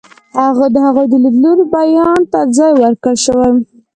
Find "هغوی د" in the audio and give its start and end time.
0.85-1.13